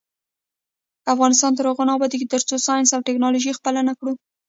افغانستان 1.13 1.51
تر 1.57 1.65
هغو 1.69 1.83
نه 1.87 1.93
ابادیږي، 1.97 2.31
ترڅو 2.33 2.55
ساینس 2.67 2.89
او 2.93 3.01
ټیکنالوژي 3.07 3.51
خپله 3.57 3.81
نکړو. 3.89 4.11